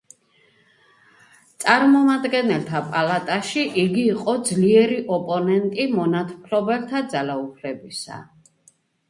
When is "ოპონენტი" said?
5.19-5.87